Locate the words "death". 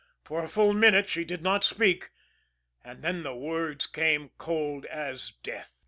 5.43-5.77